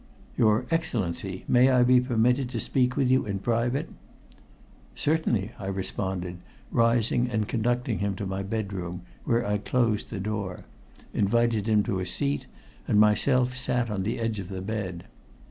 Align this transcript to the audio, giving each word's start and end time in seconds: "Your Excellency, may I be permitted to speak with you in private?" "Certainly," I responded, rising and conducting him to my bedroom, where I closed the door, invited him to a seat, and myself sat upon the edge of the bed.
"Your 0.35 0.65
Excellency, 0.71 1.43
may 1.47 1.69
I 1.69 1.83
be 1.83 2.01
permitted 2.01 2.49
to 2.49 2.59
speak 2.59 2.97
with 2.97 3.11
you 3.11 3.23
in 3.27 3.37
private?" 3.37 3.87
"Certainly," 4.95 5.51
I 5.59 5.67
responded, 5.67 6.37
rising 6.71 7.29
and 7.29 7.47
conducting 7.47 7.99
him 7.99 8.15
to 8.15 8.25
my 8.25 8.41
bedroom, 8.41 9.03
where 9.25 9.45
I 9.45 9.59
closed 9.59 10.09
the 10.09 10.19
door, 10.19 10.65
invited 11.13 11.67
him 11.69 11.83
to 11.83 11.99
a 11.99 12.07
seat, 12.07 12.47
and 12.87 12.99
myself 12.99 13.55
sat 13.55 13.89
upon 13.89 14.01
the 14.01 14.19
edge 14.19 14.39
of 14.39 14.49
the 14.49 14.63
bed. 14.63 15.03